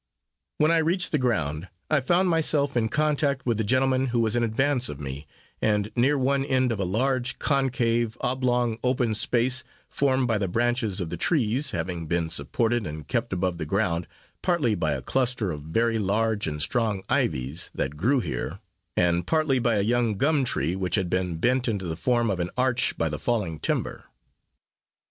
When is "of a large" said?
6.71-7.37